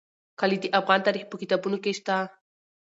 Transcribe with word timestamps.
کلي 0.39 0.57
د 0.61 0.65
افغان 0.79 0.99
تاریخ 1.07 1.23
په 1.29 1.35
کتابونو 1.41 1.77
کې 1.83 1.91
شته. 1.99 2.17